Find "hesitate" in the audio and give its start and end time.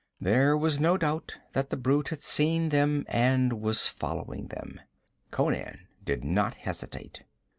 6.55-7.21